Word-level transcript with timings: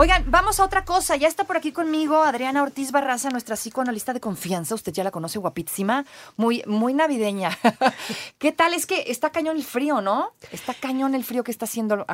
Oigan, 0.00 0.24
vamos 0.28 0.58
a 0.60 0.64
otra 0.64 0.86
cosa. 0.86 1.16
Ya 1.16 1.28
está 1.28 1.44
por 1.44 1.58
aquí 1.58 1.72
conmigo 1.72 2.22
Adriana 2.22 2.62
Ortiz 2.62 2.90
Barraza, 2.90 3.28
nuestra 3.28 3.54
psicoanalista 3.54 4.14
de 4.14 4.20
confianza. 4.20 4.74
Usted 4.74 4.94
ya 4.94 5.04
la 5.04 5.10
conoce, 5.10 5.38
guapísima, 5.38 6.06
muy, 6.38 6.62
muy 6.66 6.94
navideña. 6.94 7.50
¿Qué 8.38 8.50
tal? 8.50 8.72
Es 8.72 8.86
que 8.86 9.04
está 9.08 9.28
cañón 9.28 9.58
el 9.58 9.62
frío, 9.62 10.00
¿no? 10.00 10.32
Está 10.52 10.72
cañón 10.72 11.14
el 11.14 11.22
frío 11.22 11.44
que 11.44 11.50
está 11.50 11.66
haciendo, 11.66 12.06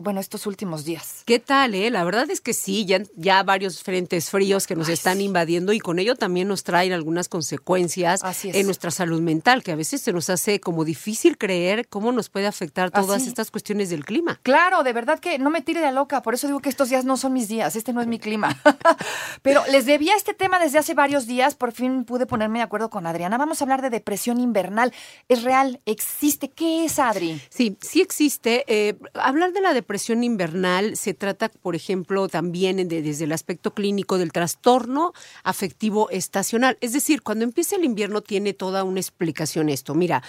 bueno, 0.00 0.20
estos 0.20 0.46
últimos 0.46 0.86
días. 0.86 1.22
¿Qué 1.26 1.38
tal, 1.38 1.74
eh? 1.74 1.90
La 1.90 2.02
verdad 2.04 2.30
es 2.30 2.40
que 2.40 2.54
sí, 2.54 2.86
ya, 2.86 3.02
ya 3.14 3.42
varios 3.42 3.82
frentes 3.82 4.30
fríos 4.30 4.66
que 4.66 4.74
nos 4.74 4.88
están 4.88 5.20
invadiendo 5.20 5.74
y 5.74 5.80
con 5.80 5.98
ello 5.98 6.14
también 6.14 6.48
nos 6.48 6.64
traen 6.64 6.94
algunas 6.94 7.28
consecuencias 7.28 8.22
en 8.42 8.64
nuestra 8.64 8.90
salud 8.90 9.20
mental, 9.20 9.62
que 9.62 9.72
a 9.72 9.76
veces 9.76 10.00
se 10.00 10.14
nos 10.14 10.30
hace 10.30 10.60
como 10.60 10.86
difícil 10.86 11.36
creer 11.36 11.88
cómo 11.88 12.10
nos 12.10 12.30
puede 12.30 12.46
afectar 12.46 12.90
todas 12.90 13.26
estas 13.26 13.50
cuestiones 13.50 13.90
del 13.90 14.06
clima. 14.06 14.40
Claro, 14.42 14.82
de 14.82 14.94
verdad 14.94 15.18
que 15.18 15.38
no 15.38 15.50
me 15.50 15.60
tire 15.60 15.82
de 15.82 15.92
loca, 15.92 16.22
por 16.22 16.32
eso 16.32 16.46
digo 16.46 16.60
que 16.60 16.70
estos 16.70 16.88
días 16.88 17.04
no 17.04 17.18
son 17.18 17.33
mis 17.34 17.48
días, 17.48 17.76
este 17.76 17.92
no 17.92 18.00
es 18.00 18.06
mi 18.06 18.18
clima. 18.18 18.56
Pero 19.42 19.62
les 19.70 19.84
debía 19.84 20.16
este 20.16 20.32
tema 20.32 20.58
desde 20.58 20.78
hace 20.78 20.94
varios 20.94 21.26
días, 21.26 21.54
por 21.54 21.72
fin 21.72 22.04
pude 22.04 22.24
ponerme 22.24 22.60
de 22.60 22.64
acuerdo 22.64 22.88
con 22.88 23.06
Adriana. 23.06 23.36
Vamos 23.36 23.60
a 23.60 23.64
hablar 23.64 23.82
de 23.82 23.90
depresión 23.90 24.40
invernal. 24.40 24.92
¿Es 25.28 25.42
real? 25.42 25.80
¿Existe? 25.84 26.48
¿Qué 26.48 26.86
es, 26.86 26.98
Adri? 26.98 27.40
Sí, 27.50 27.76
sí 27.82 28.00
existe. 28.00 28.64
Eh, 28.66 28.96
hablar 29.14 29.52
de 29.52 29.60
la 29.60 29.74
depresión 29.74 30.24
invernal 30.24 30.96
se 30.96 31.12
trata, 31.12 31.50
por 31.50 31.76
ejemplo, 31.76 32.28
también 32.28 32.88
desde 32.88 33.24
el 33.24 33.32
aspecto 33.32 33.74
clínico 33.74 34.16
del 34.16 34.32
trastorno 34.32 35.12
afectivo 35.42 36.08
estacional. 36.10 36.78
Es 36.80 36.92
decir, 36.92 37.22
cuando 37.22 37.44
empieza 37.44 37.76
el 37.76 37.84
invierno 37.84 38.22
tiene 38.22 38.54
toda 38.54 38.84
una 38.84 39.00
explicación 39.00 39.68
esto. 39.68 39.94
Mira, 39.94 40.22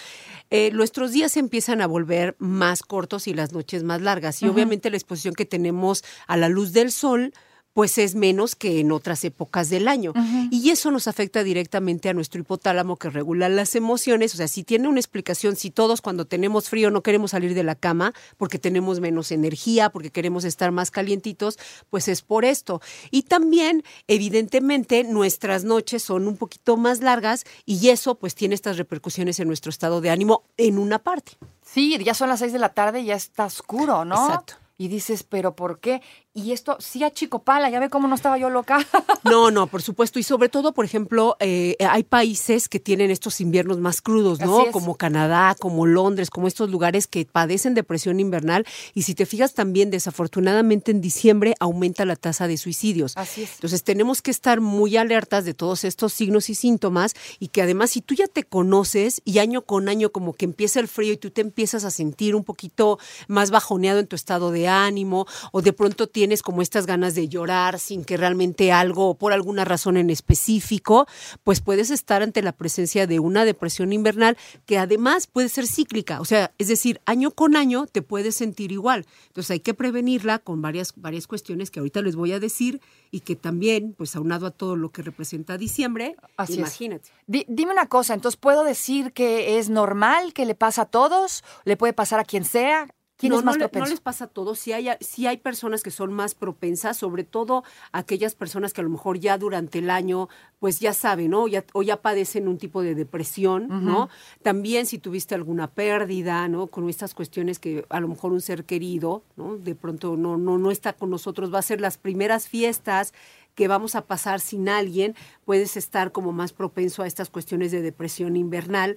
eh, 0.50 0.70
nuestros 0.72 1.12
días 1.12 1.36
empiezan 1.36 1.80
a 1.80 1.86
volver 1.86 2.36
más 2.38 2.82
cortos 2.82 3.26
y 3.26 3.34
las 3.34 3.52
noches 3.52 3.82
más 3.82 4.00
largas. 4.02 4.42
Y 4.42 4.48
obviamente 4.48 4.90
la 4.90 4.96
exposición 4.96 5.34
que 5.34 5.44
tenemos 5.44 6.04
a 6.26 6.36
la 6.36 6.48
luz 6.48 6.72
del 6.72 6.85
sol 6.90 7.32
pues 7.76 7.98
es 7.98 8.14
menos 8.14 8.56
que 8.56 8.80
en 8.80 8.90
otras 8.90 9.22
épocas 9.24 9.68
del 9.68 9.86
año. 9.86 10.14
Y 10.50 10.70
eso 10.70 10.90
nos 10.90 11.08
afecta 11.08 11.44
directamente 11.44 12.08
a 12.08 12.14
nuestro 12.14 12.40
hipotálamo 12.40 12.96
que 12.96 13.10
regula 13.10 13.50
las 13.50 13.74
emociones. 13.74 14.32
O 14.32 14.38
sea, 14.38 14.48
si 14.48 14.64
tiene 14.64 14.88
una 14.88 14.98
explicación, 14.98 15.56
si 15.56 15.70
todos 15.70 16.00
cuando 16.00 16.24
tenemos 16.24 16.70
frío 16.70 16.90
no 16.90 17.02
queremos 17.02 17.32
salir 17.32 17.52
de 17.52 17.64
la 17.64 17.74
cama 17.74 18.14
porque 18.38 18.58
tenemos 18.58 19.00
menos 19.00 19.30
energía, 19.30 19.90
porque 19.90 20.08
queremos 20.10 20.44
estar 20.44 20.72
más 20.72 20.90
calientitos, 20.90 21.58
pues 21.90 22.08
es 22.08 22.22
por 22.22 22.46
esto. 22.46 22.80
Y 23.10 23.24
también, 23.24 23.84
evidentemente, 24.06 25.04
nuestras 25.04 25.64
noches 25.64 26.02
son 26.02 26.28
un 26.28 26.38
poquito 26.38 26.78
más 26.78 27.00
largas 27.00 27.44
y 27.66 27.90
eso 27.90 28.14
pues 28.14 28.34
tiene 28.34 28.54
estas 28.54 28.78
repercusiones 28.78 29.38
en 29.38 29.48
nuestro 29.48 29.68
estado 29.68 30.00
de 30.00 30.08
ánimo 30.08 30.44
en 30.56 30.78
una 30.78 30.98
parte. 30.98 31.32
Sí, 31.60 31.98
ya 32.02 32.14
son 32.14 32.30
las 32.30 32.38
seis 32.38 32.54
de 32.54 32.58
la 32.58 32.70
tarde 32.70 33.00
y 33.00 33.04
ya 33.04 33.16
está 33.16 33.44
oscuro, 33.44 34.06
¿no? 34.06 34.28
Exacto. 34.28 34.54
Y 34.78 34.88
dices, 34.88 35.22
¿pero 35.22 35.56
por 35.56 35.80
qué? 35.80 36.02
Y 36.36 36.52
esto 36.52 36.76
sí 36.80 37.02
a 37.02 37.10
Chico 37.10 37.38
Pala, 37.38 37.70
ya 37.70 37.80
ve 37.80 37.88
cómo 37.88 38.08
no 38.08 38.14
estaba 38.14 38.36
yo 38.36 38.50
loca. 38.50 38.78
No, 39.24 39.50
no, 39.50 39.66
por 39.66 39.82
supuesto. 39.82 40.20
Y 40.20 40.22
sobre 40.22 40.48
todo, 40.48 40.72
por 40.72 40.84
ejemplo, 40.84 41.36
eh, 41.40 41.74
hay 41.80 42.04
países 42.04 42.68
que 42.68 42.78
tienen 42.78 43.10
estos 43.10 43.40
inviernos 43.40 43.78
más 43.78 44.00
crudos, 44.00 44.38
¿no? 44.38 44.70
Como 44.70 44.94
Canadá, 44.94 45.56
como 45.58 45.84
Londres, 45.84 46.30
como 46.30 46.46
estos 46.46 46.70
lugares 46.70 47.08
que 47.08 47.24
padecen 47.24 47.74
depresión 47.74 48.20
invernal. 48.20 48.64
Y 48.94 49.02
si 49.02 49.16
te 49.16 49.26
fijas 49.26 49.52
también, 49.52 49.90
desafortunadamente 49.90 50.92
en 50.92 51.00
diciembre 51.00 51.54
aumenta 51.58 52.04
la 52.04 52.14
tasa 52.14 52.46
de 52.46 52.56
suicidios. 52.56 53.16
Así 53.16 53.42
es. 53.42 53.54
Entonces 53.54 53.82
tenemos 53.82 54.22
que 54.22 54.30
estar 54.30 54.60
muy 54.60 54.96
alertas 54.96 55.44
de 55.44 55.54
todos 55.54 55.82
estos 55.82 56.12
signos 56.12 56.48
y 56.48 56.54
síntomas 56.54 57.14
y 57.40 57.48
que 57.48 57.62
además 57.62 57.90
si 57.90 58.02
tú 58.02 58.14
ya 58.14 58.28
te 58.28 58.44
conoces 58.44 59.22
y 59.24 59.40
año 59.40 59.62
con 59.62 59.88
año 59.88 60.12
como 60.12 60.34
que 60.34 60.44
empieza 60.44 60.78
el 60.78 60.86
frío 60.86 61.14
y 61.14 61.16
tú 61.16 61.32
te 61.32 61.40
empiezas 61.40 61.82
a 61.82 61.90
sentir 61.90 62.36
un 62.36 62.44
poquito 62.44 63.00
más 63.26 63.50
bajoneado 63.50 63.98
en 63.98 64.06
tu 64.06 64.14
estado 64.14 64.52
de 64.52 64.68
ánimo 64.68 65.26
o 65.50 65.62
de 65.62 65.72
pronto 65.72 66.06
tienes 66.06 66.25
tienes 66.26 66.42
como 66.42 66.60
estas 66.60 66.86
ganas 66.86 67.14
de 67.14 67.28
llorar 67.28 67.78
sin 67.78 68.04
que 68.04 68.16
realmente 68.16 68.72
algo, 68.72 69.14
por 69.14 69.32
alguna 69.32 69.64
razón 69.64 69.96
en 69.96 70.10
específico, 70.10 71.06
pues 71.44 71.60
puedes 71.60 71.92
estar 71.92 72.20
ante 72.20 72.42
la 72.42 72.50
presencia 72.50 73.06
de 73.06 73.20
una 73.20 73.44
depresión 73.44 73.92
invernal 73.92 74.36
que 74.64 74.76
además 74.76 75.28
puede 75.28 75.48
ser 75.48 75.68
cíclica. 75.68 76.20
O 76.20 76.24
sea, 76.24 76.50
es 76.58 76.66
decir, 76.66 77.00
año 77.06 77.30
con 77.30 77.54
año 77.54 77.86
te 77.86 78.02
puedes 78.02 78.34
sentir 78.34 78.72
igual. 78.72 79.06
Entonces 79.28 79.52
hay 79.52 79.60
que 79.60 79.72
prevenirla 79.72 80.40
con 80.40 80.60
varias, 80.60 80.94
varias 80.96 81.28
cuestiones 81.28 81.70
que 81.70 81.78
ahorita 81.78 82.02
les 82.02 82.16
voy 82.16 82.32
a 82.32 82.40
decir 82.40 82.80
y 83.12 83.20
que 83.20 83.36
también, 83.36 83.94
pues 83.96 84.16
aunado 84.16 84.48
a 84.48 84.50
todo 84.50 84.74
lo 84.74 84.90
que 84.90 85.02
representa 85.02 85.56
diciembre, 85.56 86.16
imagínate. 86.48 87.10
dime 87.28 87.70
una 87.70 87.86
cosa, 87.86 88.14
entonces 88.14 88.36
puedo 88.36 88.64
decir 88.64 89.12
que 89.12 89.60
es 89.60 89.68
normal 89.68 90.32
que 90.32 90.44
le 90.44 90.56
pasa 90.56 90.82
a 90.82 90.86
todos, 90.86 91.44
le 91.64 91.76
puede 91.76 91.92
pasar 91.92 92.18
a 92.18 92.24
quien 92.24 92.44
sea, 92.44 92.88
no, 93.22 93.40
no, 93.40 93.86
les 93.86 94.00
pasa 94.00 94.24
a 94.24 94.28
todos. 94.28 94.58
Sí 94.58 94.72
hay, 94.72 94.88
hay 94.88 95.36
personas 95.38 95.82
que 95.82 95.90
son 95.90 96.12
más 96.12 96.34
propensas, 96.34 96.96
sobre 96.96 97.24
todo 97.24 97.64
aquellas 97.92 98.34
personas 98.34 98.72
que 98.72 98.82
a 98.82 98.84
lo 98.84 98.90
mejor 98.90 99.18
ya 99.18 99.38
durante 99.38 99.78
el 99.78 99.88
año, 99.90 100.28
pues 100.58 100.80
ya 100.80 100.92
saben, 100.92 101.30
¿no? 101.30 101.48
Ya, 101.48 101.64
o 101.72 101.82
ya 101.82 102.02
padecen 102.02 102.46
un 102.46 102.58
tipo 102.58 102.82
de 102.82 102.94
depresión, 102.94 103.84
¿no? 103.84 104.10
También 104.42 104.86
si 104.86 104.98
tuviste 104.98 105.34
alguna 105.34 105.68
pérdida, 105.68 106.46
¿no? 106.48 106.66
Con 106.66 106.88
estas 106.90 107.14
cuestiones 107.14 107.58
que 107.58 107.86
a 107.88 108.00
lo 108.00 108.08
mejor 108.08 108.32
un 108.32 108.40
ser 108.40 108.64
querido, 108.64 109.22
¿no? 109.36 109.56
De 109.56 109.74
pronto 109.74 110.16
no, 110.16 110.36
no, 110.36 110.58
no 110.58 110.70
está 110.70 110.92
con 110.92 111.10
nosotros, 111.10 111.52
va 111.52 111.60
a 111.60 111.62
ser 111.62 111.80
las 111.80 111.96
primeras 111.96 112.48
fiestas 112.48 113.14
que 113.56 113.68
vamos 113.68 113.96
a 113.96 114.06
pasar 114.06 114.38
sin 114.38 114.68
alguien, 114.68 115.16
puedes 115.44 115.76
estar 115.76 116.12
como 116.12 116.30
más 116.30 116.52
propenso 116.52 117.02
a 117.02 117.06
estas 117.06 117.30
cuestiones 117.30 117.72
de 117.72 117.80
depresión 117.80 118.36
invernal. 118.36 118.96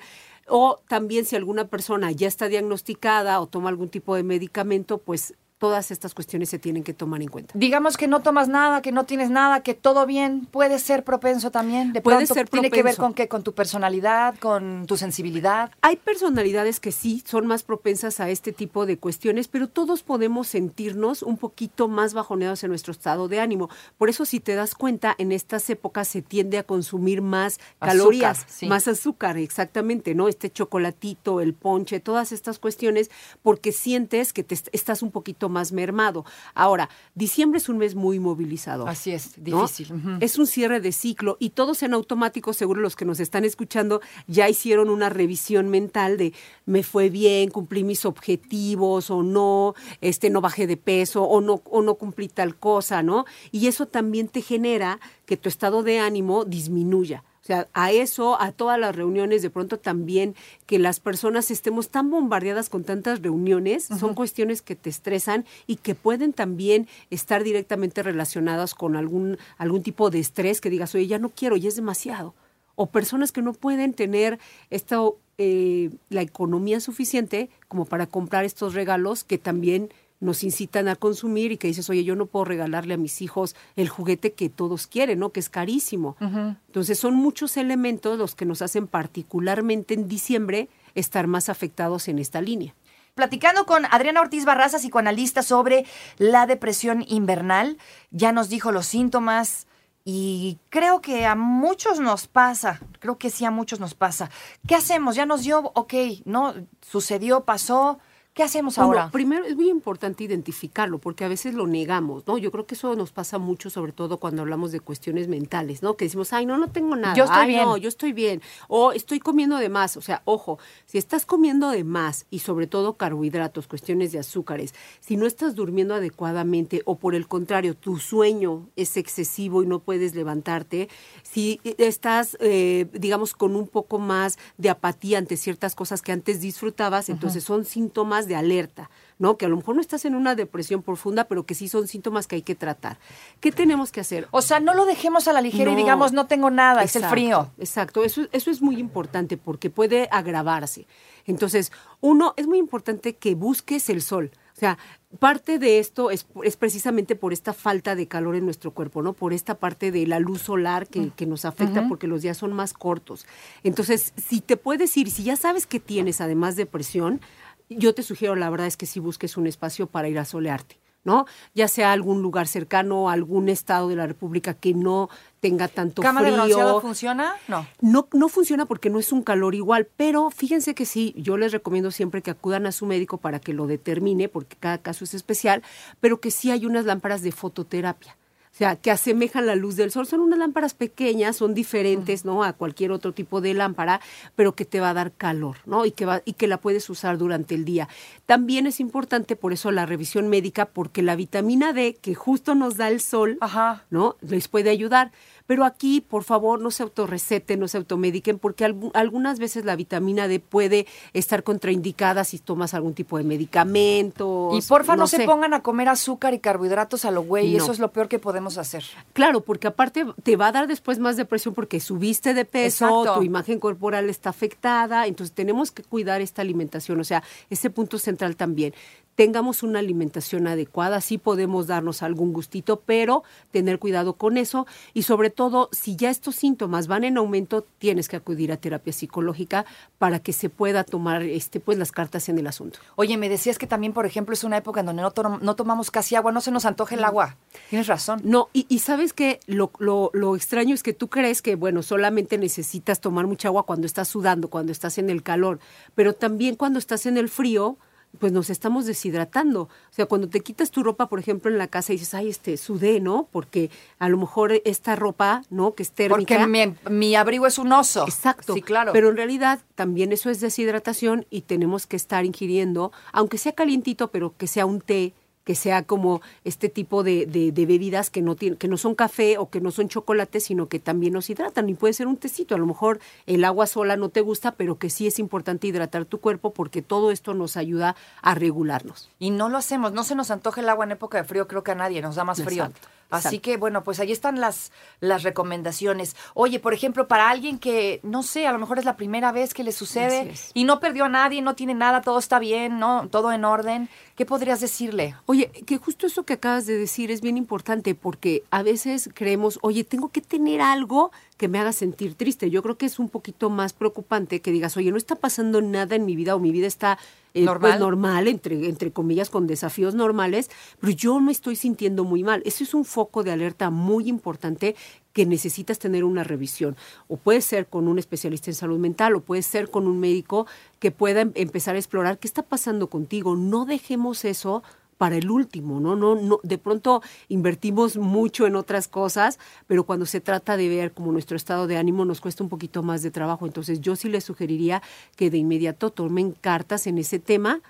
O 0.49 0.79
también 0.87 1.25
si 1.25 1.35
alguna 1.35 1.67
persona 1.67 2.11
ya 2.11 2.27
está 2.27 2.47
diagnosticada 2.47 3.39
o 3.39 3.47
toma 3.47 3.69
algún 3.69 3.89
tipo 3.89 4.15
de 4.15 4.23
medicamento, 4.23 4.97
pues 4.97 5.35
todas 5.59 5.91
estas 5.91 6.15
cuestiones 6.15 6.49
se 6.49 6.57
tienen 6.57 6.83
que 6.83 6.93
tomar 6.93 7.21
en 7.21 7.27
cuenta. 7.27 7.53
Digamos 7.55 7.97
que 7.97 8.07
no 8.07 8.21
tomas 8.21 8.47
nada, 8.47 8.81
que 8.81 8.91
no 8.93 9.05
tienes 9.05 9.29
nada, 9.29 9.61
que 9.61 9.73
todo 9.73 10.05
bien, 10.05 10.47
puede 10.49 10.79
ser 10.79 11.03
propenso 11.03 11.51
también. 11.51 11.91
De 11.93 12.01
puede 12.01 12.25
ser 12.25 12.47
tiene 12.47 12.71
que 12.71 12.81
ver 12.81 12.95
con 12.95 13.13
qué, 13.13 13.27
con 13.27 13.43
tu 13.43 13.53
personalidad, 13.53 14.35
con 14.39 14.85
tu 14.87 14.95
sensibilidad. 14.95 15.71
Hay 15.81 15.97
personalidades 15.97 16.79
que 16.79 16.93
sí 16.93 17.21
son 17.27 17.45
más 17.45 17.63
propensas 17.63 18.21
a 18.21 18.29
este 18.29 18.53
tipo 18.53 18.85
de 18.85 18.97
cuestiones, 18.97 19.49
pero 19.49 19.67
todos 19.67 20.01
podemos 20.01 20.47
sentirnos 20.47 21.21
un 21.21 21.37
poquito 21.37 21.89
más 21.89 22.13
bajoneados 22.13 22.63
en 22.63 22.69
nuestro 22.69 22.91
estado 22.91 23.27
de 23.27 23.41
ánimo. 23.41 23.69
Por 23.97 24.09
eso 24.09 24.23
si 24.23 24.39
te 24.39 24.55
das 24.55 24.75
cuenta, 24.75 25.13
en 25.17 25.33
estas 25.33 25.69
épocas 25.69 26.07
se 26.07 26.21
tiende 26.21 26.57
a 26.57 26.63
consumir 26.63 27.21
más 27.21 27.59
calorías, 27.79 28.45
más 28.63 28.87
azúcar, 28.87 29.37
exactamente, 29.37 30.15
¿no? 30.15 30.29
Este 30.29 30.49
chocolatito, 30.49 31.41
el 31.41 31.53
ponche, 31.53 31.99
todas 31.99 32.31
estas 32.31 32.59
cuestiones, 32.59 33.11
porque 33.43 33.73
sientes 33.73 34.31
que 34.31 34.43
te 34.43 34.55
estás 34.71 35.01
un 35.03 35.11
poquito 35.11 35.48
más 35.49 35.71
mermado. 35.71 36.25
Ahora, 36.53 36.89
diciembre 37.15 37.57
es 37.57 37.69
un 37.69 37.77
mes 37.77 37.95
muy 37.95 38.19
movilizador. 38.19 38.87
Así 38.87 39.11
es, 39.11 39.43
difícil. 39.43 39.87
Es 40.19 40.37
un 40.37 40.47
cierre 40.47 40.79
de 40.79 40.91
ciclo 40.91 41.37
y 41.39 41.51
todos 41.51 41.83
en 41.83 41.93
automático, 41.93 42.53
seguro 42.53 42.81
los 42.81 42.95
que 42.95 43.05
nos 43.05 43.19
están 43.19 43.45
escuchando, 43.45 44.01
ya 44.27 44.49
hicieron 44.49 44.89
una 44.89 45.09
revisión 45.09 45.69
mental 45.69 46.17
de 46.17 46.33
me 46.65 46.83
fue 46.83 47.09
bien, 47.09 47.49
cumplí 47.49 47.83
mis 47.83 48.05
objetivos 48.05 49.09
o 49.09 49.23
no, 49.23 49.73
este 50.01 50.29
no 50.29 50.41
bajé 50.41 50.67
de 50.67 50.77
peso 50.77 51.23
o 51.23 51.41
no 51.41 51.61
o 51.65 51.81
no 51.81 51.95
cumplí 51.95 52.27
tal 52.27 52.55
cosa, 52.55 53.03
¿no? 53.03 53.25
Y 53.51 53.67
eso 53.67 53.85
también 53.85 54.27
te 54.27 54.41
genera 54.41 54.99
que 55.25 55.37
tu 55.37 55.49
estado 55.49 55.83
de 55.83 55.99
ánimo 55.99 56.45
disminuya 56.45 57.23
sea, 57.49 57.67
a 57.73 57.91
eso, 57.91 58.39
a 58.39 58.51
todas 58.51 58.79
las 58.79 58.95
reuniones, 58.95 59.41
de 59.41 59.49
pronto 59.49 59.79
también 59.79 60.35
que 60.67 60.77
las 60.77 60.99
personas 60.99 61.49
estemos 61.49 61.89
tan 61.89 62.09
bombardeadas 62.11 62.69
con 62.69 62.83
tantas 62.83 63.21
reuniones, 63.21 63.85
son 63.85 64.13
cuestiones 64.13 64.61
que 64.61 64.75
te 64.75 64.89
estresan 64.89 65.45
y 65.65 65.77
que 65.77 65.95
pueden 65.95 66.31
también 66.31 66.87
estar 67.09 67.43
directamente 67.43 68.03
relacionadas 68.03 68.75
con 68.75 68.95
algún, 68.95 69.37
algún 69.57 69.81
tipo 69.81 70.09
de 70.11 70.19
estrés 70.19 70.61
que 70.61 70.69
digas, 70.69 70.93
oye, 70.93 71.07
ya 71.07 71.17
no 71.17 71.29
quiero, 71.29 71.57
ya 71.57 71.69
es 71.69 71.75
demasiado. 71.75 72.35
O 72.75 72.85
personas 72.85 73.31
que 73.31 73.41
no 73.41 73.53
pueden 73.53 73.93
tener 73.93 74.39
esta, 74.69 74.99
eh, 75.37 75.89
la 76.09 76.21
economía 76.21 76.79
suficiente 76.79 77.49
como 77.67 77.85
para 77.85 78.05
comprar 78.05 78.45
estos 78.45 78.73
regalos 78.75 79.23
que 79.23 79.37
también 79.37 79.89
nos 80.19 80.43
incitan 80.43 80.87
a 80.87 80.95
consumir 80.95 81.51
y 81.51 81.57
que 81.57 81.67
dices, 81.67 81.89
oye, 81.89 82.03
yo 82.03 82.15
no 82.15 82.25
puedo 82.25 82.45
regalarle 82.45 82.95
a 82.95 82.97
mis 82.97 83.21
hijos 83.21 83.55
el 83.75 83.89
juguete 83.89 84.33
que 84.33 84.49
todos 84.49 84.87
quieren, 84.87 85.19
¿no? 85.19 85.31
Que 85.31 85.39
es 85.39 85.49
carísimo. 85.49 86.17
Entonces 86.19 86.99
son 86.99 87.15
muchos 87.15 87.57
elementos 87.57 88.17
los 88.17 88.35
que 88.35 88.45
nos 88.45 88.61
hacen 88.61 88.87
particularmente 88.87 89.93
en 89.93 90.07
diciembre 90.07 90.69
estar 90.95 91.27
más 91.27 91.49
afectados 91.49 92.07
en 92.07 92.19
esta 92.19 92.41
línea. 92.41 92.75
Platicando 93.15 93.65
con 93.65 93.85
Adriana 93.85 94.21
Ortiz 94.21 94.45
Barraza, 94.45 94.77
psicoanalista, 94.77 95.43
sobre 95.43 95.85
la 96.17 96.47
depresión 96.47 97.03
invernal, 97.07 97.77
ya 98.11 98.31
nos 98.31 98.49
dijo 98.49 98.71
los 98.71 98.85
síntomas, 98.85 99.67
y 100.05 100.57
creo 100.69 101.01
que 101.01 101.25
a 101.25 101.35
muchos 101.35 101.99
nos 101.99 102.27
pasa, 102.27 102.79
creo 102.99 103.17
que 103.17 103.29
sí 103.29 103.45
a 103.45 103.51
muchos 103.51 103.79
nos 103.79 103.93
pasa. 103.93 104.31
¿Qué 104.67 104.73
hacemos? 104.73 105.15
Ya 105.15 105.25
nos 105.25 105.43
dio, 105.43 105.71
ok, 105.75 105.93
¿no? 106.25 106.55
Sucedió, 106.81 107.43
pasó, 107.43 107.99
¿Qué 108.33 108.43
hacemos 108.43 108.77
Uno, 108.77 108.85
ahora? 108.87 109.09
primero 109.11 109.43
es 109.43 109.55
muy 109.55 109.69
importante 109.69 110.23
identificarlo, 110.23 110.99
porque 110.99 111.25
a 111.25 111.27
veces 111.27 111.53
lo 111.55 111.67
negamos, 111.67 112.25
¿no? 112.27 112.37
Yo 112.37 112.51
creo 112.51 112.65
que 112.65 112.75
eso 112.75 112.95
nos 112.95 113.11
pasa 113.11 113.37
mucho, 113.37 113.69
sobre 113.69 113.91
todo 113.91 114.17
cuando 114.17 114.43
hablamos 114.43 114.71
de 114.71 114.79
cuestiones 114.79 115.27
mentales, 115.27 115.81
¿no? 115.83 115.97
Que 115.97 116.05
decimos, 116.05 116.31
ay, 116.31 116.45
no, 116.45 116.57
no 116.57 116.69
tengo 116.69 116.95
nada. 116.95 117.15
Yo 117.15 117.25
estoy 117.25 117.39
Ay, 117.41 117.47
bien. 117.49 117.63
No, 117.65 117.75
yo 117.75 117.89
estoy 117.89 118.13
bien. 118.13 118.41
O 118.67 118.91
estoy 118.91 119.19
comiendo 119.19 119.57
de 119.57 119.67
más. 119.69 119.97
O 119.97 120.01
sea, 120.01 120.21
ojo, 120.25 120.57
si 120.85 120.97
estás 120.97 121.25
comiendo 121.25 121.69
de 121.69 121.83
más 121.83 122.27
y 122.29 122.39
sobre 122.39 122.67
todo 122.67 122.93
carbohidratos, 122.93 123.67
cuestiones 123.67 124.11
de 124.11 124.19
azúcares, 124.19 124.73
si 125.01 125.17
no 125.17 125.25
estás 125.25 125.55
durmiendo 125.55 125.95
adecuadamente 125.95 126.81
o 126.85 126.95
por 126.95 127.15
el 127.15 127.27
contrario, 127.27 127.75
tu 127.75 127.97
sueño 127.97 128.69
es 128.75 128.95
excesivo 128.95 129.63
y 129.63 129.67
no 129.67 129.79
puedes 129.79 130.15
levantarte, 130.15 130.87
si 131.23 131.59
estás, 131.77 132.37
eh, 132.39 132.87
digamos, 132.93 133.33
con 133.33 133.55
un 133.55 133.67
poco 133.67 133.99
más 133.99 134.37
de 134.57 134.69
apatía 134.69 135.17
ante 135.17 135.35
ciertas 135.35 135.75
cosas 135.75 136.01
que 136.01 136.11
antes 136.11 136.39
disfrutabas, 136.41 137.09
entonces 137.09 137.43
son 137.43 137.65
síntomas 137.65 138.18
de 138.27 138.35
alerta, 138.35 138.89
¿no? 139.17 139.37
Que 139.37 139.45
a 139.45 139.49
lo 139.49 139.57
mejor 139.57 139.75
no 139.75 139.81
estás 139.81 140.05
en 140.05 140.15
una 140.15 140.35
depresión 140.35 140.81
profunda, 140.81 141.25
pero 141.25 141.45
que 141.45 141.55
sí 141.55 141.67
son 141.67 141.87
síntomas 141.87 142.27
que 142.27 142.35
hay 142.37 142.41
que 142.41 142.55
tratar. 142.55 142.97
¿Qué 143.39 143.51
tenemos 143.51 143.91
que 143.91 144.01
hacer? 144.01 144.27
O 144.31 144.41
sea, 144.41 144.59
no 144.59 144.73
lo 144.73 144.85
dejemos 144.85 145.27
a 145.27 145.33
la 145.33 145.41
ligera 145.41 145.71
y 145.71 145.75
digamos, 145.75 146.13
no 146.13 146.27
tengo 146.27 146.49
nada, 146.49 146.83
es 146.83 146.95
el 146.95 147.05
frío. 147.05 147.51
Exacto, 147.57 148.03
eso, 148.03 148.27
eso 148.31 148.51
es 148.51 148.61
muy 148.61 148.77
importante 148.77 149.37
porque 149.37 149.69
puede 149.69 150.07
agravarse. 150.11 150.87
Entonces, 151.25 151.71
uno, 152.01 152.33
es 152.37 152.47
muy 152.47 152.57
importante 152.57 153.15
que 153.15 153.35
busques 153.35 153.89
el 153.89 154.01
sol. 154.01 154.31
O 154.55 154.59
sea, 154.59 154.77
parte 155.19 155.57
de 155.57 155.79
esto 155.79 156.11
es, 156.11 156.27
es 156.43 156.57
precisamente 156.57 157.15
por 157.15 157.31
esta 157.31 157.53
falta 157.53 157.95
de 157.95 158.09
calor 158.09 158.35
en 158.35 158.43
nuestro 158.43 158.71
cuerpo, 158.71 159.01
¿no? 159.01 159.13
Por 159.13 159.31
esta 159.31 159.55
parte 159.55 159.89
de 159.89 160.05
la 160.05 160.19
luz 160.19 160.41
solar 160.41 160.87
que, 160.87 161.11
que 161.15 161.25
nos 161.25 161.45
afecta 161.45 161.87
porque 161.87 162.07
los 162.07 162.23
días 162.23 162.35
son 162.35 162.51
más 162.51 162.73
cortos. 162.73 163.25
Entonces, 163.63 164.13
si 164.17 164.41
te 164.41 164.57
puedes 164.57 164.95
ir, 164.97 165.11
si 165.11 165.23
ya 165.23 165.37
sabes 165.37 165.65
que 165.65 165.79
tienes 165.79 166.19
además 166.19 166.57
depresión, 166.57 167.21
yo 167.69 167.93
te 167.93 168.03
sugiero, 168.03 168.35
la 168.35 168.49
verdad 168.49 168.67
es 168.67 168.77
que 168.77 168.85
si 168.85 168.99
busques 168.99 169.37
un 169.37 169.47
espacio 169.47 169.87
para 169.87 170.09
ir 170.09 170.19
a 170.19 170.25
solearte. 170.25 170.79
¿no? 171.03 171.25
Ya 171.55 171.67
sea 171.67 171.91
algún 171.91 172.21
lugar 172.21 172.47
cercano, 172.47 173.09
algún 173.09 173.49
estado 173.49 173.87
de 173.87 173.95
la 173.95 174.05
República 174.05 174.53
que 174.53 174.73
no 174.73 175.09
tenga 175.39 175.67
tanto 175.67 176.01
¿Cama 176.01 176.21
de 176.21 176.27
frío. 176.27 176.43
bronceado 176.43 176.81
funciona? 176.81 177.35
No. 177.47 177.65
No, 177.79 178.07
no 178.11 178.27
funciona 178.27 178.65
porque 178.65 178.89
no 178.89 178.99
es 178.99 179.13
un 179.13 179.23
calor 179.23 179.55
igual, 179.55 179.87
pero 179.95 180.29
fíjense 180.29 180.75
que 180.75 180.85
sí, 180.85 181.13
yo 181.17 181.37
les 181.37 181.53
recomiendo 181.53 181.91
siempre 181.91 182.21
que 182.21 182.31
acudan 182.31 182.65
a 182.65 182.71
su 182.71 182.85
médico 182.85 183.17
para 183.17 183.39
que 183.39 183.53
lo 183.53 183.65
determine, 183.65 184.27
porque 184.27 184.57
cada 184.59 184.79
caso 184.79 185.05
es 185.05 185.13
especial, 185.13 185.63
pero 186.01 186.19
que 186.19 186.31
sí 186.31 186.51
hay 186.51 186.65
unas 186.65 186.85
lámparas 186.85 187.21
de 187.21 187.31
fototerapia. 187.31 188.17
O 188.51 188.57
sea, 188.59 188.75
que 188.75 188.91
asemejan 188.91 189.45
la 189.45 189.55
luz 189.55 189.75
del 189.77 189.91
sol. 189.91 190.05
Son 190.05 190.19
unas 190.19 190.39
lámparas 190.39 190.73
pequeñas, 190.73 191.37
son 191.37 191.53
diferentes, 191.53 192.25
¿no? 192.25 192.43
A 192.43 192.53
cualquier 192.53 192.91
otro 192.91 193.13
tipo 193.13 193.39
de 193.39 193.53
lámpara, 193.53 194.01
pero 194.35 194.53
que 194.53 194.65
te 194.65 194.79
va 194.81 194.89
a 194.89 194.93
dar 194.93 195.13
calor, 195.13 195.57
¿no? 195.65 195.85
Y 195.85 195.91
que, 195.91 196.05
va, 196.05 196.21
y 196.25 196.33
que 196.33 196.47
la 196.47 196.57
puedes 196.57 196.89
usar 196.89 197.17
durante 197.17 197.55
el 197.55 197.63
día. 197.63 197.87
También 198.25 198.67
es 198.67 198.79
importante, 198.79 199.35
por 199.35 199.53
eso, 199.53 199.71
la 199.71 199.85
revisión 199.85 200.27
médica, 200.27 200.65
porque 200.65 201.01
la 201.03 201.15
vitamina 201.15 201.71
D, 201.71 201.97
que 202.01 202.15
justo 202.15 202.53
nos 202.53 202.75
da 202.75 202.89
el 202.89 202.99
sol, 202.99 203.37
Ajá. 203.39 203.85
¿no? 203.91 204.17
Les 204.21 204.47
puede 204.47 204.69
ayudar. 204.69 205.11
Pero 205.49 205.65
aquí, 205.65 205.99
por 205.99 206.23
favor, 206.23 206.61
no 206.61 206.69
se 206.69 206.83
autorreceten, 206.83 207.59
no 207.59 207.67
se 207.67 207.77
automediquen, 207.77 208.37
porque 208.37 208.67
algu- 208.67 208.91
algunas 208.93 209.39
veces 209.39 209.65
la 209.65 209.75
vitamina 209.75 210.27
D 210.27 210.39
puede 210.39 210.85
estar 211.13 211.41
contraindicada 211.41 212.23
si 212.23 212.37
tomas 212.37 212.75
algún 212.75 212.93
tipo 212.93 213.17
de 213.17 213.23
medicamentos. 213.23 214.53
Y 214.63 214.67
porfa 214.67 214.95
no, 214.95 215.07
se 215.07 215.17
sé. 215.17 215.25
pongan 215.25 215.55
a 215.55 215.63
comer 215.63 215.89
azúcar 215.89 216.35
y 216.35 216.39
carbohidratos 216.39 217.03
a 217.03 217.09
lo 217.09 217.23
güey, 217.23 217.51
No. 217.55 217.63
eso 217.63 217.71
es 217.71 217.79
lo 217.79 217.91
peor 217.91 218.07
que 218.07 218.19
podemos 218.19 218.59
hacer. 218.59 218.83
Claro, 219.13 219.41
porque 219.41 219.65
aparte 219.65 220.05
te 220.21 220.35
va 220.35 220.49
a 220.49 220.51
dar 220.51 220.67
después 220.67 220.99
más 220.99 221.17
depresión 221.17 221.55
porque 221.55 221.79
subiste 221.79 222.35
de 222.35 222.45
peso, 222.45 222.85
Exacto. 222.85 223.15
tu 223.15 223.23
imagen 223.23 223.59
corporal 223.59 224.07
está 224.07 224.29
afectada, 224.29 225.07
entonces 225.07 225.33
tenemos 225.35 225.71
que 225.71 225.81
cuidar 225.81 226.21
esta 226.21 226.43
alimentación, 226.43 226.99
o 226.99 227.03
sea, 227.03 227.23
ese 227.49 227.71
punto 227.71 227.97
central 227.97 228.35
también. 228.35 228.75
Tengamos 229.19 229.63
una 229.63 229.79
alimentación 229.79 230.47
adecuada, 230.47 231.01
sí 231.01 231.17
podemos 231.17 231.67
darnos 231.67 232.03
algún 232.03 232.31
gustito, 232.31 232.79
pero 232.85 233.25
tener 233.51 233.77
cuidado 233.77 234.13
con 234.13 234.37
eso 234.37 234.65
y 234.93 235.01
sobre 235.01 235.29
todo, 235.29 235.67
si 235.73 235.97
ya 235.97 236.09
estos 236.09 236.37
síntomas 236.37 236.87
van 236.87 237.03
en 237.03 237.17
aumento, 237.17 237.65
tienes 237.79 238.07
que 238.07 238.15
acudir 238.15 238.49
a 238.53 238.55
terapia 238.55 238.93
psicológica 238.93 239.65
para 239.97 240.19
que 240.19 240.31
se 240.31 240.49
pueda 240.49 240.85
tomar 240.85 241.23
este 241.23 241.59
pues 241.59 241.77
las 241.77 241.91
cartas 241.91 242.29
en 242.29 242.37
el 242.37 242.47
asunto. 242.47 242.79
Oye, 242.95 243.17
me 243.17 243.27
decías 243.27 243.57
que 243.57 243.67
también, 243.67 243.91
por 243.91 244.05
ejemplo, 244.05 244.33
es 244.33 244.45
una 244.45 244.55
época 244.55 244.79
en 244.79 244.85
donde 244.85 245.01
no, 245.01 245.11
to- 245.11 245.37
no 245.41 245.55
tomamos 245.57 245.91
casi 245.91 246.15
agua, 246.15 246.31
no 246.31 246.39
se 246.39 246.51
nos 246.51 246.63
antoja 246.63 246.95
el 246.95 247.03
agua. 247.03 247.35
Tienes 247.69 247.87
razón. 247.87 248.21
No, 248.23 248.47
y, 248.53 248.67
y 248.69 248.79
sabes 248.79 249.11
que 249.11 249.41
lo, 249.47 249.69
lo, 249.79 250.11
lo 250.13 250.33
extraño 250.37 250.73
es 250.73 250.81
que 250.81 250.93
tú 250.93 251.09
crees 251.09 251.41
que, 251.41 251.55
bueno, 251.55 251.83
solamente 251.83 252.37
necesitas 252.37 253.01
tomar 253.01 253.27
mucha 253.27 253.49
agua 253.49 253.65
cuando 253.65 253.85
estás 253.85 254.07
sudando, 254.07 254.47
cuando 254.47 254.71
estás 254.71 254.97
en 254.97 255.09
el 255.09 255.23
calor, 255.23 255.59
pero 255.93 256.13
también 256.13 256.55
cuando 256.55 256.79
estás 256.79 257.05
en 257.05 257.17
el 257.17 257.27
frío, 257.27 257.75
pues 258.17 258.31
nos 258.33 258.49
estamos 258.49 258.85
deshidratando. 258.85 259.63
O 259.63 259.93
sea, 259.93 260.05
cuando 260.07 260.27
te 260.29 260.41
quitas 260.41 260.71
tu 260.71 260.83
ropa, 260.83 261.07
por 261.07 261.19
ejemplo, 261.19 261.51
en 261.51 261.57
la 261.57 261.67
casa 261.67 261.93
y 261.93 261.97
dices, 261.97 262.13
ay, 262.13 262.29
este, 262.29 262.57
sudé, 262.57 262.99
¿no? 262.99 263.27
Porque 263.31 263.69
a 263.99 264.09
lo 264.09 264.17
mejor 264.17 264.53
esta 264.65 264.95
ropa, 264.95 265.43
¿no? 265.49 265.75
Que 265.75 265.83
es 265.83 265.91
térmica. 265.91 266.39
Porque 266.39 266.47
mi, 266.47 266.75
mi 266.89 267.15
abrigo 267.15 267.45
es 267.45 267.57
un 267.59 267.71
oso. 267.71 268.05
Exacto. 268.05 268.53
Sí, 268.53 268.61
claro. 268.61 268.91
Pero 268.93 269.09
en 269.09 269.17
realidad 269.17 269.59
también 269.75 270.11
eso 270.11 270.29
es 270.29 270.39
deshidratación 270.41 271.25
y 271.29 271.41
tenemos 271.41 271.85
que 271.85 271.95
estar 271.95 272.25
ingiriendo, 272.25 272.91
aunque 273.11 273.37
sea 273.37 273.53
calientito, 273.53 274.09
pero 274.09 274.35
que 274.35 274.47
sea 274.47 274.65
un 274.65 274.81
té, 274.81 275.13
que 275.43 275.55
sea 275.55 275.83
como 275.83 276.21
este 276.43 276.69
tipo 276.69 277.01
de, 277.03 277.25
de- 277.25 277.51
de 277.51 277.65
bebidas 277.65 278.09
que 278.09 278.21
no, 278.21 278.35
tienen, 278.35 278.57
que 278.57 278.67
no 278.67 278.77
son 278.77 278.93
café 278.93 279.37
o 279.37 279.49
que 279.49 279.61
no 279.61 279.71
son 279.71 279.87
chocolate, 279.89 280.39
sino 280.39 280.67
que 280.67 280.79
también 280.79 281.13
nos 281.13 281.29
hidratan. 281.29 281.67
Y 281.69 281.73
puede 281.73 281.93
ser 281.93 282.07
un 282.07 282.17
tecito. 282.17 282.53
A 282.53 282.57
lo 282.59 282.65
mejor 282.67 282.99
el 283.25 283.43
agua 283.45 283.65
sola 283.65 283.97
no 283.97 284.09
te 284.09 284.21
gusta, 284.21 284.51
pero 284.51 284.77
que 284.77 284.89
sí 284.89 285.07
es 285.07 285.17
importante 285.17 285.65
hidratar 285.67 286.05
tu 286.05 286.19
cuerpo 286.19 286.51
porque 286.53 286.81
todo 286.81 287.09
esto 287.11 287.33
nos 287.33 287.57
ayuda 287.57 287.95
a 288.21 288.35
regularnos. 288.35 289.09
Y 289.17 289.31
no 289.31 289.49
lo 289.49 289.57
hacemos, 289.57 289.91
no 289.93 290.03
se 290.03 290.15
nos 290.15 290.29
antoja 290.31 290.61
el 290.61 290.69
agua 290.69 290.85
en 290.85 290.91
época 290.91 291.17
de 291.17 291.23
frío, 291.23 291.47
creo 291.47 291.63
que 291.63 291.71
a 291.71 291.75
nadie 291.75 292.01
nos 292.01 292.15
da 292.15 292.23
más 292.23 292.43
frío. 292.43 292.65
Exacto, 292.65 292.87
Así 293.09 293.39
que 293.39 293.57
bueno, 293.57 293.83
pues 293.83 293.99
ahí 293.99 294.11
están 294.11 294.39
las, 294.39 294.71
las 294.99 295.23
recomendaciones. 295.23 296.15
Oye, 296.33 296.59
por 296.59 296.73
ejemplo, 296.73 297.07
para 297.07 297.29
alguien 297.29 297.57
que, 297.57 297.99
no 298.03 298.23
sé, 298.23 298.47
a 298.47 298.51
lo 298.51 298.59
mejor 298.59 298.79
es 298.79 298.85
la 298.85 298.97
primera 298.97 299.31
vez 299.31 299.53
que 299.53 299.63
le 299.63 299.71
sucede 299.71 300.33
y 300.53 300.63
no 300.63 300.79
perdió 300.79 301.05
a 301.05 301.09
nadie, 301.09 301.41
no 301.41 301.55
tiene 301.55 301.73
nada, 301.73 302.01
todo 302.01 302.19
está 302.19 302.39
bien, 302.39 302.79
¿no? 302.79 303.07
Todo 303.09 303.31
en 303.31 303.45
orden, 303.45 303.89
¿qué 304.15 304.25
podrías 304.25 304.59
decirle? 304.59 305.15
Oye, 305.25 305.49
que 305.65 305.77
justo 305.77 306.07
eso 306.07 306.23
que 306.23 306.33
acabas 306.33 306.65
de 306.65 306.77
decir 306.77 307.09
es 307.11 307.21
bien 307.21 307.37
importante 307.37 307.95
porque 307.95 308.43
a 308.51 308.63
veces 308.63 309.09
creemos, 309.13 309.59
oye, 309.61 309.83
tengo 309.83 310.09
que 310.09 310.21
tener 310.21 310.61
algo 310.61 311.11
que 311.37 311.47
me 311.47 311.57
haga 311.57 311.71
sentir 311.71 312.15
triste. 312.15 312.49
Yo 312.49 312.61
creo 312.61 312.77
que 312.77 312.85
es 312.85 312.99
un 312.99 313.09
poquito 313.09 313.49
más 313.49 313.73
preocupante 313.73 314.41
que 314.41 314.51
digas, 314.51 314.75
oye, 314.77 314.91
no 314.91 314.97
está 314.97 315.15
pasando 315.15 315.61
nada 315.61 315.95
en 315.95 316.05
mi 316.05 316.15
vida 316.15 316.35
o 316.35 316.39
mi 316.39 316.51
vida 316.51 316.67
está 316.67 316.99
eh, 317.33 317.43
Normal. 317.43 317.71
pues, 317.71 317.79
normal, 317.79 318.27
entre, 318.27 318.67
entre 318.67 318.91
comillas, 318.91 319.29
con 319.29 319.47
desafíos 319.47 319.95
normales, 319.95 320.49
pero 320.79 320.93
yo 320.93 321.19
me 321.19 321.31
estoy 321.31 321.55
sintiendo 321.55 322.03
muy 322.03 322.23
mal. 322.23 322.41
Eso 322.45 322.63
es 322.63 322.73
un 322.73 322.85
foco 322.85 323.23
de 323.23 323.31
alerta 323.31 323.69
muy 323.69 324.09
importante 324.09 324.75
que 325.13 325.25
necesitas 325.25 325.79
tener 325.79 326.03
una 326.03 326.23
revisión. 326.23 326.75
O 327.07 327.17
puede 327.17 327.41
ser 327.41 327.67
con 327.67 327.87
un 327.87 327.99
especialista 327.99 328.49
en 328.51 328.55
salud 328.55 328.79
mental 328.79 329.15
o 329.15 329.21
puede 329.21 329.41
ser 329.41 329.69
con 329.69 329.87
un 329.87 329.99
médico 329.99 330.47
que 330.79 330.91
pueda 330.91 331.21
em- 331.21 331.31
empezar 331.35 331.75
a 331.75 331.79
explorar 331.79 332.19
qué 332.19 332.27
está 332.27 332.43
pasando 332.43 332.89
contigo. 332.89 333.35
No 333.35 333.65
dejemos 333.65 334.25
eso 334.25 334.63
para 334.99 335.15
el 335.15 335.31
último, 335.31 335.79
¿no? 335.79 335.95
No, 335.95 336.15
no, 336.15 336.41
de 336.43 336.57
pronto 336.57 337.01
invertimos 337.29 337.95
mucho 337.95 338.45
en 338.45 338.57
otras 338.57 338.89
cosas, 338.89 339.39
pero 339.65 339.85
cuando 339.85 340.05
se 340.05 340.19
trata 340.19 340.57
de 340.57 340.67
ver 340.67 340.91
como 340.91 341.13
nuestro 341.13 341.37
estado 341.37 341.67
de 341.67 341.77
ánimo 341.77 342.03
nos 342.03 342.19
cuesta 342.19 342.43
un 342.43 342.49
poquito 342.49 342.83
más 342.83 343.01
de 343.01 343.09
trabajo. 343.09 343.45
Entonces 343.45 343.79
yo 343.79 343.95
sí 343.95 344.09
les 344.09 344.25
sugeriría 344.25 344.83
que 345.15 345.29
de 345.29 345.37
inmediato 345.37 345.89
tomen 345.89 346.33
cartas 346.33 346.85
en 346.85 346.97
ese 346.97 347.17
tema 347.17 347.61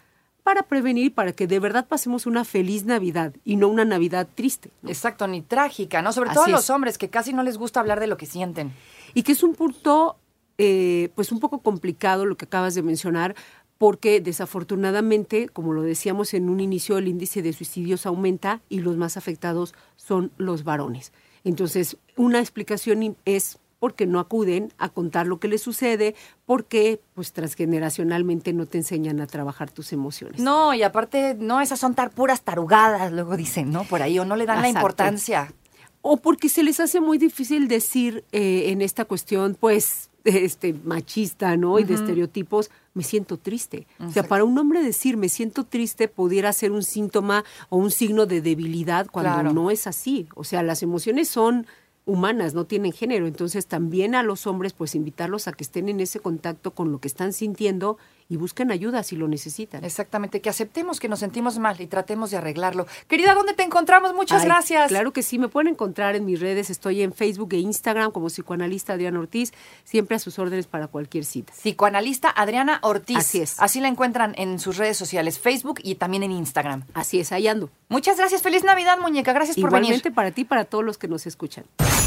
para 0.41 0.63
prevenir, 0.63 1.13
para 1.13 1.31
que 1.31 1.45
de 1.45 1.59
verdad 1.59 1.86
pasemos 1.88 2.25
una 2.25 2.45
feliz 2.45 2.83
Navidad 2.83 3.31
y 3.45 3.57
no 3.57 3.67
una 3.67 3.86
Navidad 3.86 4.27
triste. 4.33 4.71
¿no? 4.81 4.89
Exacto, 4.89 5.27
ni 5.27 5.43
trágica, 5.43 6.01
¿no? 6.01 6.12
Sobre 6.12 6.31
Así 6.31 6.36
todo 6.36 6.45
a 6.45 6.48
es. 6.48 6.53
los 6.53 6.71
hombres 6.71 6.98
que 6.98 7.12
casi 7.12 7.31
no 7.31 7.43
les 7.43 7.59
gusta 7.59 7.79
hablar 7.79 8.00
de 8.00 8.07
lo 8.07 8.17
que 8.17 8.25
sienten. 8.25 8.74
Y 9.13 9.21
que 9.21 9.33
es 9.33 9.43
un 9.43 9.53
punto, 9.53 10.17
eh, 10.57 11.09
pues 11.13 11.31
un 11.31 11.39
poco 11.39 11.59
complicado 11.59 12.25
lo 12.25 12.38
que 12.38 12.45
acabas 12.45 12.74
de 12.74 12.81
mencionar, 12.81 13.36
porque 13.79 14.19
desafortunadamente, 14.19 15.48
como 15.48 15.74
lo 15.74 15.81
decíamos 15.81 16.36
en 16.36 16.50
un 16.50 16.59
inicio, 16.59 16.98
el 16.98 17.07
índice 17.07 17.41
de 17.41 17.53
suicidios 17.53 18.05
aumenta 18.05 18.59
y 18.69 18.81
los 18.81 18.98
más 18.98 19.17
afectados 19.17 19.74
son 19.95 20.31
los 20.38 20.65
varones. 20.65 21.13
Entonces, 21.45 21.95
una 22.17 22.39
explicación 22.39 23.15
es 23.24 23.57
porque 23.79 24.05
no 24.05 24.19
acuden 24.19 24.74
a 24.77 24.89
contar 24.89 25.27
lo 25.27 25.39
que 25.39 25.48
les 25.48 25.62
sucede, 25.62 26.13
porque 26.45 27.00
pues 27.13 27.31
transgeneracionalmente 27.31 28.51
no 28.51 28.65
te 28.65 28.79
enseñan 28.79 29.21
a 29.21 29.27
trabajar 29.27 29.71
tus 29.71 29.93
emociones. 29.93 30.41
No, 30.41 30.74
y 30.74 30.83
aparte, 30.83 31.38
no, 31.39 31.62
esas 31.62 31.79
son 31.79 31.95
tar 31.95 32.12
puras 32.12 32.41
tarugadas, 32.41 33.13
luego 33.13 33.38
dicen, 33.38 33.71
¿no? 33.71 33.86
Por 33.86 34.01
ahí, 34.01 34.19
o 34.19 34.25
no 34.25 34.36
le 34.36 34.45
dan 34.45 34.62
la 34.62 34.67
importancia. 34.67 35.53
O 36.01 36.18
porque 36.18 36.50
se 36.50 36.63
les 36.63 36.79
hace 36.79 37.01
muy 37.01 37.18
difícil 37.18 37.68
decir 37.68 38.24
eh, 38.32 38.70
en 38.72 38.82
esta 38.82 39.06
cuestión, 39.06 39.56
pues, 39.60 40.10
este 40.25 40.74
machista, 40.74 41.56
¿no? 41.58 41.79
Y 41.79 41.84
de 41.86 41.94
estereotipos, 41.96 42.70
me 42.94 43.03
siento 43.03 43.38
triste. 43.38 43.88
O 44.06 44.12
sea, 44.12 44.24
para 44.24 44.44
un 44.44 44.58
hombre 44.58 44.82
decir 44.84 45.15
me 45.18 45.29
siento 45.29 45.63
triste 45.63 46.08
pudiera 46.08 46.51
ser 46.53 46.72
un 46.72 46.84
síntoma 46.84 47.46
o 47.70 47.77
un 47.77 47.89
signo 47.91 48.25
de 48.25 48.41
debilidad 48.41 49.08
cuando 49.10 49.32
Claro. 49.34 49.53
no 49.53 49.72
es 49.72 49.88
así. 49.88 50.27
O 50.36 50.44
sea, 50.44 50.62
las 50.63 50.84
emociones 50.84 51.29
son 51.29 51.65
humanas, 52.06 52.53
no 52.53 52.65
tienen 52.65 52.91
género. 52.91 53.27
Entonces, 53.27 53.65
también 53.68 54.15
a 54.15 54.24
los 54.24 54.46
hombres, 54.48 54.74
pues, 54.74 54.96
invitarlos 54.96 55.48
a 55.48 55.53
que 55.53 55.63
estén 55.63 55.89
en 55.89 56.00
ese 56.00 56.20
contacto 56.20 56.72
con 56.72 56.91
lo 56.91 57.00
que 57.00 57.08
están 57.08 57.34
sintiendo 57.34 57.98
y 58.29 58.38
busquen 58.38 58.71
ayuda 58.71 59.01
si 59.01 59.15
lo 59.15 59.27
necesitan. 59.27 59.83
Exactamente, 59.83 60.39
que 60.39 60.50
aceptemos 60.50 61.00
que 61.00 61.09
nos 61.09 61.19
sentimos 61.19 61.57
mal 61.57 61.81
y 61.81 61.88
tratemos 61.88 62.29
de 62.29 62.38
arreglarlo. 62.38 62.86
Querida, 63.07 63.33
¿dónde 63.33 63.53
te 63.53 63.63
encontramos? 63.63 64.13
Muchas 64.13 64.43
Ay, 64.43 64.48
gracias. 64.48 64.89
Claro 64.89 65.12
que 65.12 65.24
sí, 65.24 65.39
me 65.39 65.48
pueden 65.48 65.69
encontrar 65.69 66.15
en 66.15 66.25
mis 66.25 66.39
redes, 66.39 66.69
estoy 66.69 67.01
en 67.01 67.12
Facebook 67.12 67.53
e 67.53 67.57
Instagram 67.57 68.12
como 68.12 68.27
psicoanalista 68.27 68.93
Adriana 68.93 69.19
Ortiz, 69.19 69.51
siempre 69.83 70.15
a 70.15 70.19
sus 70.19 70.38
órdenes 70.38 70.67
para 70.67 70.88
cualquier 70.88 71.25
cita. 71.25 71.51
Psicoanalista 71.53 72.29
Adriana 72.29 72.79
Ortiz. 72.83 73.17
Así 73.17 73.41
es. 73.41 73.59
Así 73.59 73.81
la 73.81 73.88
encuentran 73.88 74.36
en 74.38 74.59
sus 74.59 74.77
redes 74.77 74.98
sociales, 74.98 75.39
Facebook 75.39 75.79
y 75.83 75.95
también 75.95 76.21
en 76.21 76.31
Instagram. 76.31 76.83
Así 76.93 77.19
es, 77.19 77.31
ahí 77.31 77.48
ando. 77.48 77.71
Muchas 77.88 78.17
gracias. 78.17 78.43
Feliz 78.43 78.63
Navidad, 78.63 79.00
muñeca. 79.00 79.33
Gracias 79.33 79.57
por 79.57 79.71
venir. 79.71 79.86
Igualmente 79.86 80.12
para 80.12 80.29
ti 80.29 80.41
y 80.41 80.45
para 80.45 80.65
todos 80.65 80.86
los 80.86 81.00
que 81.00 81.07
nos 81.07 81.25
escuchan. 81.25 81.65